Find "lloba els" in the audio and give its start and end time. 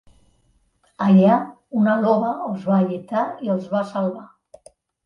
2.01-2.67